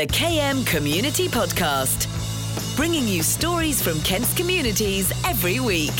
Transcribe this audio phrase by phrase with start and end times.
[0.00, 2.06] The KM Community Podcast,
[2.74, 5.92] bringing you stories from Kent's communities every week.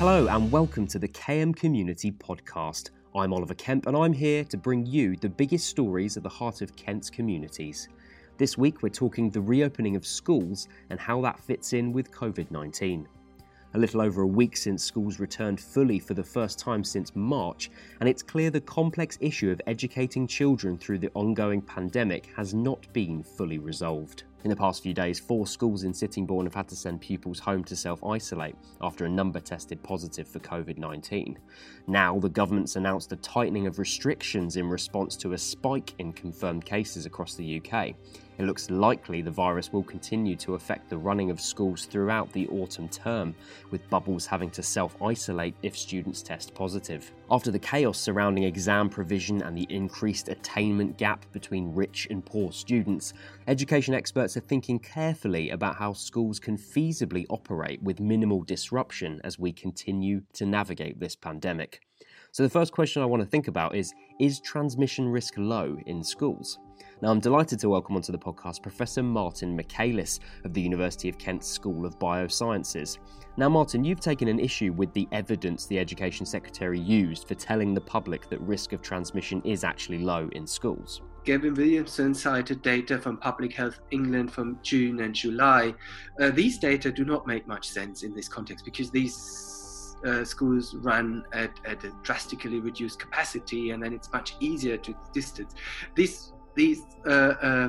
[0.00, 2.90] Hello, and welcome to the KM Community Podcast.
[3.14, 6.62] I'm Oliver Kemp, and I'm here to bring you the biggest stories at the heart
[6.62, 7.86] of Kent's communities.
[8.38, 12.50] This week, we're talking the reopening of schools and how that fits in with COVID
[12.50, 13.06] 19
[13.76, 17.70] a little over a week since schools returned fully for the first time since March,
[18.00, 22.90] and it's clear the complex issue of educating children through the ongoing pandemic has not
[22.94, 24.24] been fully resolved.
[24.44, 27.64] In the past few days, four schools in Sittingbourne have had to send pupils home
[27.64, 31.38] to self isolate after a number tested positive for COVID 19.
[31.86, 36.64] Now, the government's announced a tightening of restrictions in response to a spike in confirmed
[36.64, 37.94] cases across the UK.
[38.38, 42.46] It looks likely the virus will continue to affect the running of schools throughout the
[42.48, 43.34] autumn term,
[43.70, 47.10] with bubbles having to self isolate if students test positive.
[47.30, 52.52] After the chaos surrounding exam provision and the increased attainment gap between rich and poor
[52.52, 53.14] students,
[53.48, 59.38] education experts are thinking carefully about how schools can feasibly operate with minimal disruption as
[59.38, 61.80] we continue to navigate this pandemic.
[62.32, 66.04] So, the first question I want to think about is Is transmission risk low in
[66.04, 66.58] schools?
[67.02, 71.18] Now, I'm delighted to welcome onto the podcast Professor Martin Michaelis of the University of
[71.18, 72.96] Kent School of Biosciences.
[73.36, 77.74] Now, Martin, you've taken an issue with the evidence the Education Secretary used for telling
[77.74, 81.02] the public that risk of transmission is actually low in schools.
[81.24, 85.74] Gavin Williamson cited data from Public Health England from June and July.
[86.18, 90.74] Uh, these data do not make much sense in this context because these uh, schools
[90.76, 95.54] run at, at, a drastically reduced capacity and then it's much easier to distance.
[95.94, 97.68] These these uh, uh,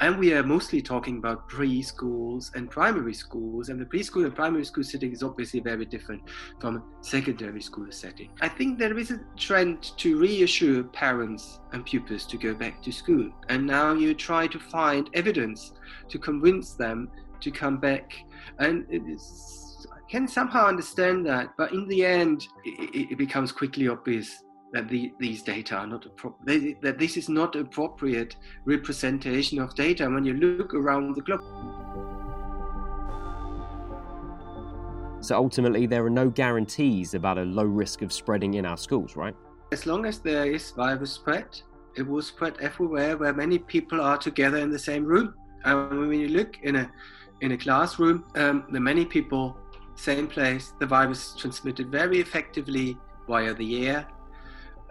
[0.00, 4.64] and we are mostly talking about preschools and primary schools and the preschool and primary
[4.64, 6.20] school setting is obviously very different
[6.60, 8.30] from secondary school setting.
[8.40, 12.92] I think there is a trend to reassure parents and pupils to go back to
[12.92, 15.72] school and now you try to find evidence
[16.08, 17.08] to convince them
[17.40, 18.12] to come back
[18.58, 24.42] and i can somehow understand that but in the end it, it becomes quickly obvious
[24.74, 30.10] that the, these data are not appropriate, that this is not appropriate representation of data
[30.10, 31.40] when you look around the globe.
[35.20, 39.14] So ultimately, there are no guarantees about a low risk of spreading in our schools,
[39.16, 39.34] right?
[39.70, 41.46] As long as there is virus spread,
[41.96, 45.34] it will spread everywhere where many people are together in the same room.
[45.64, 46.90] And when you look in a
[47.40, 49.56] in a classroom, um, the many people,
[49.94, 52.98] same place, the virus is transmitted very effectively
[53.28, 54.06] via the air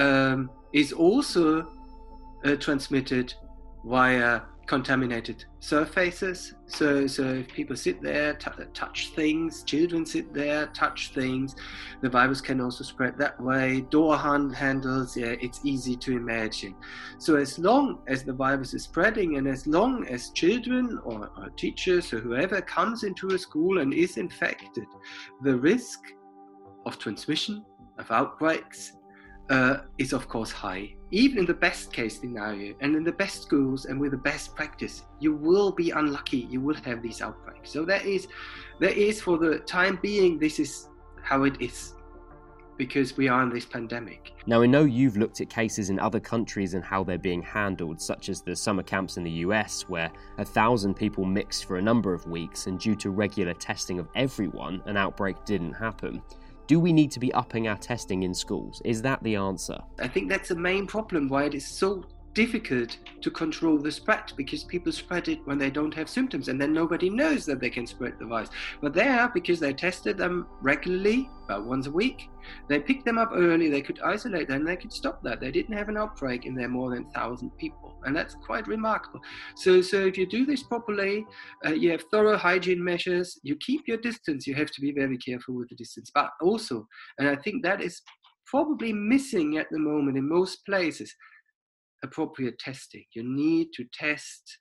[0.00, 1.68] um, is also
[2.44, 3.34] uh, transmitted
[3.84, 6.54] via contaminated surfaces.
[6.66, 11.56] So, so if people sit there, t- touch things, children sit there, touch things,
[12.02, 13.80] the virus can also spread that way.
[13.90, 16.76] Door hand- handles, yeah, it's easy to imagine.
[17.18, 21.50] So, as long as the virus is spreading and as long as children or, or
[21.56, 24.86] teachers or whoever comes into a school and is infected,
[25.42, 26.00] the risk
[26.86, 27.64] of transmission,
[27.98, 28.92] of outbreaks,
[29.50, 30.94] uh, is of course high.
[31.10, 34.54] Even in the best case scenario and in the best schools and with the best
[34.54, 36.46] practice, you will be unlucky.
[36.48, 37.70] You will have these outbreaks.
[37.70, 38.28] So that is,
[38.78, 40.88] that is for the time being, this is
[41.22, 41.94] how it is
[42.80, 44.32] because we are in this pandemic.
[44.46, 48.00] Now, we know you've looked at cases in other countries and how they're being handled,
[48.00, 51.82] such as the summer camps in the US, where a thousand people mixed for a
[51.82, 56.22] number of weeks, and due to regular testing of everyone, an outbreak didn't happen.
[56.70, 58.80] Do we need to be upping our testing in schools?
[58.84, 59.76] Is that the answer?
[59.98, 62.04] I think that's the main problem why it is so
[62.34, 66.60] difficult to control the spread because people spread it when they don't have symptoms and
[66.60, 68.50] then nobody knows that they can spread the virus.
[68.80, 72.28] But there, because they tested them regularly, about once a week,
[72.68, 75.40] they picked them up early, they could isolate them, they could stop that.
[75.40, 77.96] They didn't have an outbreak in their more than 1,000 people.
[78.04, 79.20] And that's quite remarkable.
[79.56, 81.26] So, so if you do this properly,
[81.66, 85.18] uh, you have thorough hygiene measures, you keep your distance, you have to be very
[85.18, 86.10] careful with the distance.
[86.14, 86.86] But also,
[87.18, 88.00] and I think that is
[88.46, 91.14] probably missing at the moment in most places,
[92.02, 93.04] appropriate testing.
[93.14, 94.58] You need to test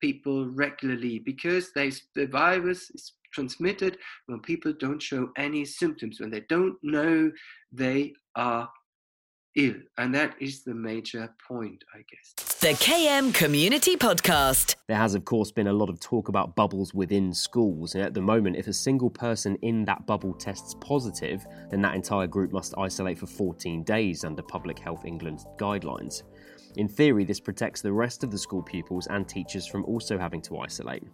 [0.00, 6.30] people regularly because they, the virus is transmitted when people don't show any symptoms, when
[6.30, 7.30] they don't know
[7.72, 8.68] they are
[9.56, 9.74] ill.
[9.98, 12.58] And that is the major point, I guess.
[12.60, 14.76] The KM Community Podcast.
[14.88, 17.94] There has, of course, been a lot of talk about bubbles within schools.
[17.94, 21.94] And at the moment, if a single person in that bubble tests positive, then that
[21.94, 26.22] entire group must isolate for 14 days under Public Health England's guidelines.
[26.76, 30.42] In theory, this protects the rest of the school pupils and teachers from also having
[30.42, 31.04] to isolate.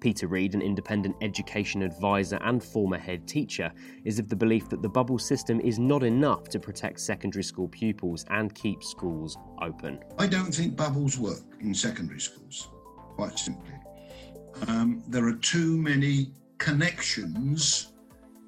[0.00, 3.72] Peter Reed, an independent education advisor and former head teacher,
[4.04, 7.68] is of the belief that the bubble system is not enough to protect secondary school
[7.68, 10.00] pupils and keep schools open.
[10.18, 12.68] I don't think bubbles work in secondary schools,
[13.14, 13.74] quite simply.
[14.66, 17.92] Um, there are too many connections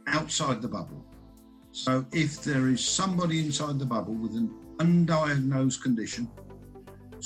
[0.08, 1.04] outside the bubble.
[1.70, 6.28] So if there is somebody inside the bubble with an undiagnosed condition,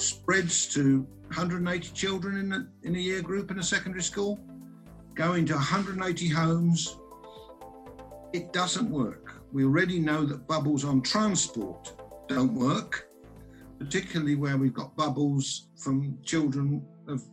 [0.01, 4.41] spreads to 180 children in a, in a year group in a secondary school,
[5.15, 6.99] going to 180 homes.
[8.33, 9.43] It doesn't work.
[9.53, 11.95] We already know that bubbles on transport
[12.29, 13.09] don't work,
[13.79, 17.25] particularly where we've got bubbles from children of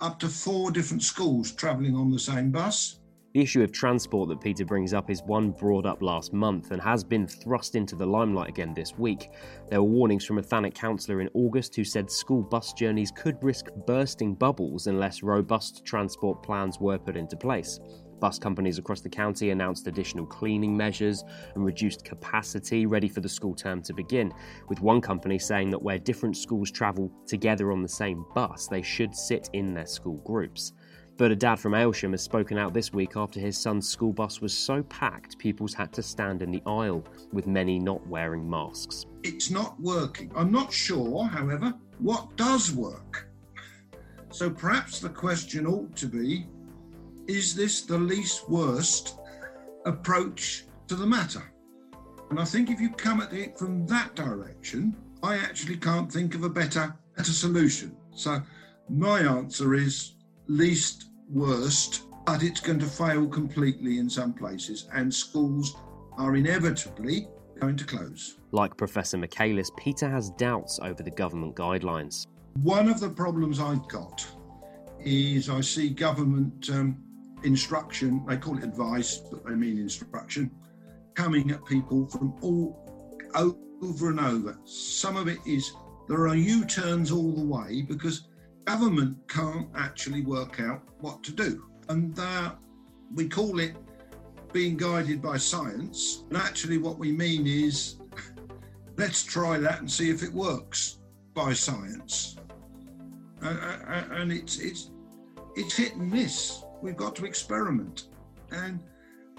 [0.00, 3.00] up to four different schools travelling on the same bus.
[3.36, 6.80] The issue of transport that Peter brings up is one brought up last month and
[6.80, 9.28] has been thrust into the limelight again this week.
[9.68, 13.36] There were warnings from a Thanet councillor in August who said school bus journeys could
[13.44, 17.78] risk bursting bubbles unless robust transport plans were put into place.
[18.20, 21.22] Bus companies across the county announced additional cleaning measures
[21.54, 24.32] and reduced capacity ready for the school term to begin,
[24.70, 28.80] with one company saying that where different schools travel together on the same bus, they
[28.80, 30.72] should sit in their school groups.
[31.18, 34.42] But a dad from Aylesham has spoken out this week after his son's school bus
[34.42, 39.06] was so packed pupils had to stand in the aisle, with many not wearing masks.
[39.22, 40.30] It's not working.
[40.36, 43.30] I'm not sure, however, what does work.
[44.30, 46.46] So perhaps the question ought to be
[47.26, 49.18] is this the least worst
[49.86, 51.42] approach to the matter?
[52.30, 56.34] And I think if you come at it from that direction, I actually can't think
[56.34, 57.96] of a better, better solution.
[58.10, 58.42] So
[58.88, 60.14] my answer is
[60.48, 65.76] least worst, but it's going to fail completely in some places, and schools
[66.18, 67.28] are inevitably
[67.60, 68.38] going to close.
[68.52, 72.26] Like Professor Michaelis, Peter has doubts over the government guidelines.
[72.62, 74.26] One of the problems I've got
[75.00, 77.02] is I see government um,
[77.44, 80.50] instruction, they call it advice, but they mean instruction,
[81.14, 82.82] coming at people from all
[83.34, 84.58] over and over.
[84.64, 85.72] Some of it is
[86.08, 88.28] there are U turns all the way because
[88.66, 91.64] government can't actually work out what to do.
[91.88, 92.18] And
[93.14, 93.76] we call it
[94.52, 96.24] being guided by science.
[96.28, 97.96] And actually, what we mean is
[98.96, 100.98] let's try that and see if it works
[101.32, 102.36] by science.
[103.40, 104.90] And it's, it's,
[105.54, 106.62] it's hit and miss.
[106.82, 108.08] We've got to experiment.
[108.50, 108.80] And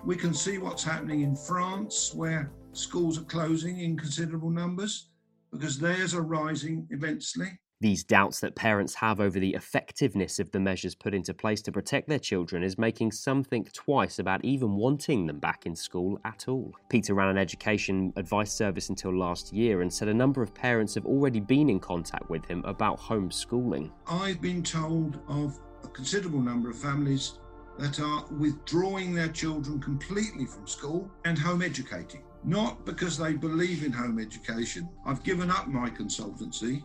[0.05, 5.09] we can see what's happening in France, where schools are closing in considerable numbers
[5.51, 7.59] because theirs are rising immensely.
[7.79, 11.71] These doubts that parents have over the effectiveness of the measures put into place to
[11.71, 16.19] protect their children is making some think twice about even wanting them back in school
[16.25, 16.73] at all.
[16.89, 20.95] Peter ran an education advice service until last year and said a number of parents
[20.95, 23.91] have already been in contact with him about homeschooling.
[24.07, 27.37] I've been told of a considerable number of families
[27.77, 32.23] that are withdrawing their children completely from school and home educating.
[32.43, 34.89] Not because they believe in home education.
[35.05, 36.81] I've given up my consultancy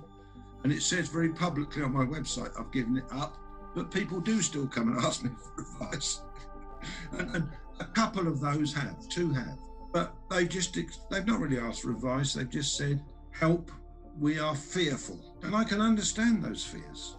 [0.64, 3.36] and it says very publicly on my website, I've given it up,
[3.74, 6.22] but people do still come and ask me for advice.
[7.12, 7.48] and, and
[7.80, 9.58] a couple of those have, two have,
[9.92, 10.78] but they just,
[11.10, 12.34] they've not really asked for advice.
[12.34, 13.70] They've just said, help,
[14.18, 15.18] we are fearful.
[15.42, 17.16] And I can understand those fears.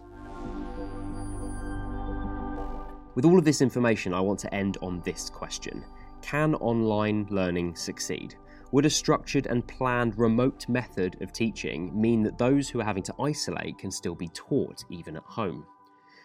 [3.14, 5.84] With all of this information, I want to end on this question
[6.22, 8.34] Can online learning succeed?
[8.72, 13.02] Would a structured and planned remote method of teaching mean that those who are having
[13.04, 15.66] to isolate can still be taught even at home?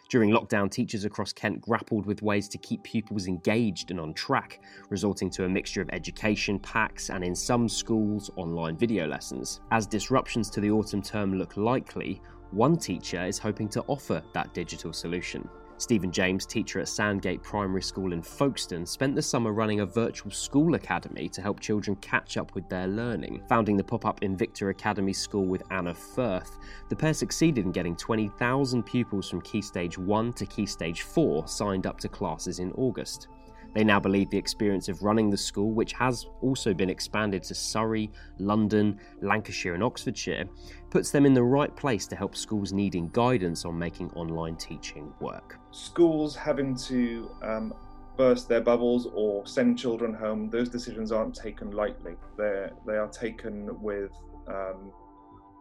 [0.10, 4.60] During lockdown, teachers across Kent grappled with ways to keep pupils engaged and on track,
[4.90, 9.62] resulting to a mixture of education packs and, in some schools, online video lessons.
[9.70, 14.52] As disruptions to the autumn term look likely, one teacher is hoping to offer that
[14.56, 15.48] digital solution.
[15.80, 20.30] Stephen James, teacher at Sandgate Primary School in Folkestone, spent the summer running a virtual
[20.30, 23.42] school academy to help children catch up with their learning.
[23.48, 26.60] Founding the pop up Invicta Academy School with Anna Firth,
[26.90, 31.48] the pair succeeded in getting 20,000 pupils from Key Stage 1 to Key Stage 4
[31.48, 33.30] signed up to classes in August.
[33.74, 37.56] They now believe the experience of running the school, which has also been expanded to
[37.56, 38.10] Surrey,
[38.40, 40.46] London, Lancashire, and Oxfordshire,
[40.90, 45.14] puts them in the right place to help schools needing guidance on making online teaching
[45.20, 45.60] work.
[45.72, 47.74] Schools having to um,
[48.18, 52.16] burst their bubbles or send children home, those decisions aren't taken lightly.
[52.38, 54.12] They're, they are taken with
[54.48, 54.92] um,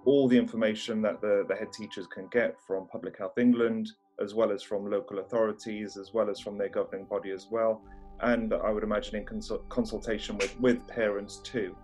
[0.07, 4.35] all the information that the, the head teachers can get from Public Health England, as
[4.35, 7.83] well as from local authorities, as well as from their governing body as well
[8.21, 11.77] and I would imagine in consult- consultation with, with parents too.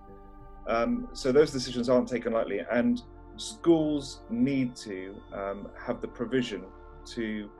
[0.66, 3.02] Um, so those decisions aren't taken lightly, and
[3.36, 6.64] schools need to um, have the provision
[7.06, 7.50] to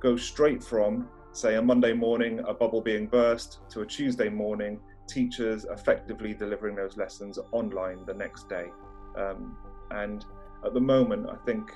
[0.00, 4.80] go straight from say a Monday morning, a bubble being burst, to a Tuesday morning,
[5.06, 8.66] teachers effectively delivering those lessons online the next day.
[9.16, 9.56] Um,
[9.92, 10.24] and
[10.64, 11.72] at the moment, I think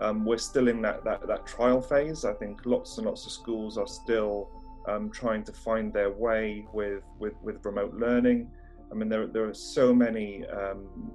[0.00, 2.24] um, we're still in that, that, that trial phase.
[2.24, 4.50] I think lots and lots of schools are still
[4.88, 8.50] um, trying to find their way with, with, with remote learning.
[8.90, 11.12] I mean, there, there are so many um,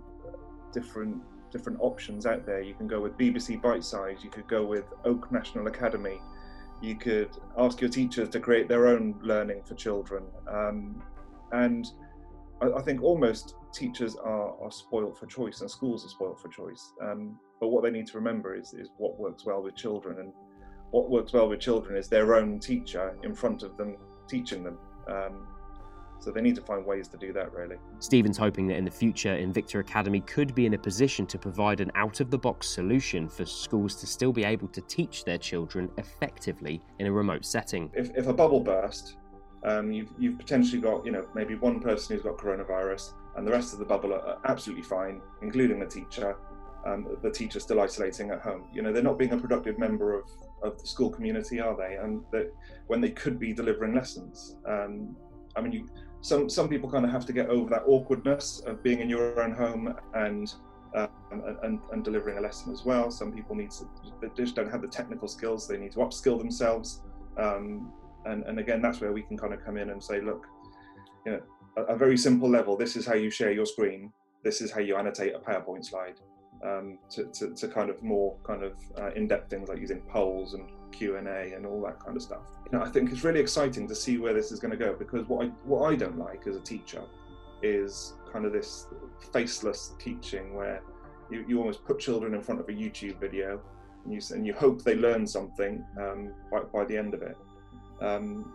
[0.71, 2.61] different different options out there.
[2.61, 6.19] You can go with BBC Bitesize, you could go with Oak National Academy,
[6.81, 10.23] you could ask your teachers to create their own learning for children.
[10.51, 11.01] Um,
[11.53, 11.87] and
[12.61, 16.49] I, I, think almost teachers are, are spoilt for choice and schools are spoiled for
[16.49, 16.91] choice.
[17.01, 20.19] Um, but what they need to remember is, is what works well with children.
[20.19, 20.33] And
[20.95, 23.97] what works well with children is their own teacher in front of them
[24.29, 24.77] teaching them.
[25.07, 25.45] Um,
[26.19, 27.75] so they need to find ways to do that, really.
[27.99, 31.81] Stephen's hoping that in the future, Invicta Academy could be in a position to provide
[31.81, 35.37] an out of the box solution for schools to still be able to teach their
[35.37, 37.91] children effectively in a remote setting.
[37.93, 39.17] If, if a bubble burst,
[39.65, 43.51] um, you've, you've potentially got, you know, maybe one person who's got coronavirus and the
[43.51, 46.37] rest of the bubble are absolutely fine, including the teacher.
[46.85, 48.65] Um, the teacher still isolating at home.
[48.71, 50.29] You know, they're not being a productive member of,
[50.65, 51.95] of the school community, are they?
[51.95, 52.53] And that
[52.87, 54.57] when they could be delivering lessons.
[54.67, 55.15] Um,
[55.55, 55.89] I mean, you,
[56.21, 59.41] some some people kind of have to get over that awkwardness of being in your
[59.41, 60.53] own home and
[60.95, 61.09] um,
[61.63, 63.11] and, and delivering a lesson as well.
[63.11, 63.87] Some people need to
[64.21, 65.67] they just don't have the technical skills.
[65.67, 67.01] They need to upskill themselves.
[67.37, 67.91] Um,
[68.25, 70.47] and and again, that's where we can kind of come in and say, look,
[71.25, 71.41] you know,
[71.77, 72.75] a, a very simple level.
[72.75, 74.11] This is how you share your screen.
[74.43, 76.19] This is how you annotate a PowerPoint slide.
[76.63, 80.55] Um, to, to, to, kind of more kind of uh, in-depth things like using polls
[80.55, 82.43] and Q&A and all that kind of stuff.
[82.65, 84.93] You know, I think it's really exciting to see where this is going to go
[84.93, 87.03] because what I what I don't like as a teacher
[87.61, 88.87] is kind of this
[89.31, 90.81] faceless teaching where
[91.29, 93.61] you, you almost put children in front of a YouTube video
[94.03, 97.37] and you and you hope they learn something um, by, by the end of it.
[98.01, 98.53] Um,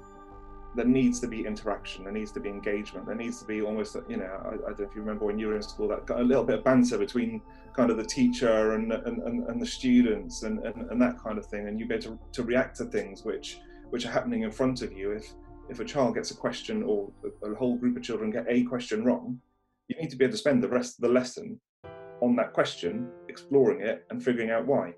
[0.75, 3.97] there needs to be interaction, there needs to be engagement, there needs to be almost,
[4.09, 6.07] you know, I, I, don't know if you remember when you were in school, that
[6.07, 7.43] got a little bit of banter between
[7.75, 11.39] kind of the teacher and and, and, and the students and, and, and, that kind
[11.39, 13.59] of thing, and you get to, to react to things which
[13.91, 15.13] which are happening in front of you.
[15.13, 15.33] If
[15.69, 18.63] if a child gets a question or a, a whole group of children get a
[18.65, 19.41] question wrong,
[19.89, 21.61] you need to be able to spend the rest of the lesson
[22.21, 24.93] on that question, exploring it and figuring out why.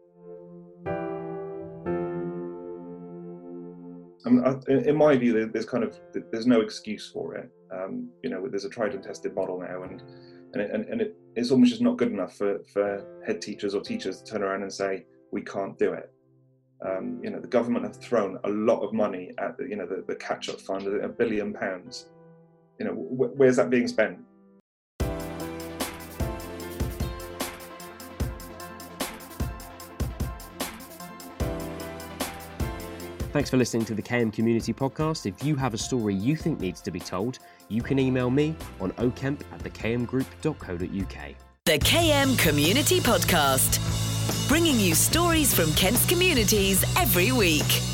[4.26, 5.98] In my view, there's kind of
[6.30, 7.50] there's no excuse for it.
[7.72, 10.02] Um, you know, there's a tried and tested model now, and
[10.52, 13.74] and, it, and, and it, it's almost just not good enough for, for head teachers
[13.74, 16.12] or teachers to turn around and say we can't do it.
[16.84, 19.86] Um, you know, the government have thrown a lot of money at the, you know
[19.86, 22.10] the, the catch-up fund, a billion pounds.
[22.78, 24.18] You know, wh- where's that being spent?
[33.32, 35.24] Thanks for listening to the KM Community Podcast.
[35.24, 38.54] If you have a story you think needs to be told, you can email me
[38.78, 41.34] on okemp at thekmgroup.co.uk.
[41.64, 43.78] The KM Community Podcast,
[44.48, 47.91] bringing you stories from Kent's communities every week.